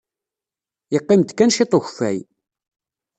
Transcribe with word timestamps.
Yeqqim-d 0.93 1.29
kan 1.37 1.53
cwiṭ 1.55 1.71
n 1.73 1.77
ukeffay. 1.77 2.17